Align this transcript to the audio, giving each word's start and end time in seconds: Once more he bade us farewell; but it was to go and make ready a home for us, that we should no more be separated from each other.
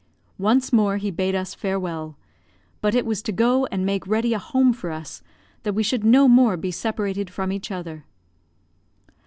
Once 0.39 0.73
more 0.73 0.97
he 0.97 1.11
bade 1.11 1.35
us 1.35 1.53
farewell; 1.53 2.17
but 2.81 2.95
it 2.95 3.05
was 3.05 3.21
to 3.21 3.31
go 3.31 3.67
and 3.67 3.85
make 3.85 4.07
ready 4.07 4.33
a 4.33 4.39
home 4.39 4.73
for 4.73 4.89
us, 4.89 5.21
that 5.61 5.73
we 5.73 5.83
should 5.83 6.03
no 6.03 6.27
more 6.27 6.57
be 6.57 6.71
separated 6.71 7.29
from 7.29 7.51
each 7.51 7.69
other. 7.69 8.03